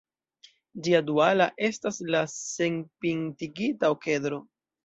[0.87, 4.43] Ĝia duala estas la senpintigita okedro.